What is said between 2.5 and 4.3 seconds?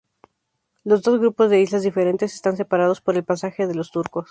separados por el Pasaje de los Turcos.